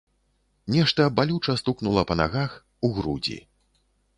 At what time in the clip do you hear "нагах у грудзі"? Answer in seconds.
2.23-3.37